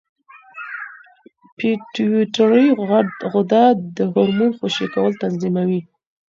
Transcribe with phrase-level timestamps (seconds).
[1.57, 2.67] پېټویټري
[3.31, 3.65] غده
[3.95, 5.81] د هورمون خوشې کول تنظیموي.